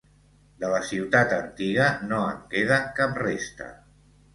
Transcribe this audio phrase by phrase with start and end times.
[0.63, 3.75] De la ciutat antiga no en queda cap resta.